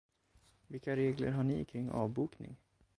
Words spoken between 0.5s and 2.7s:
Vilka regler har ni kring avbokning?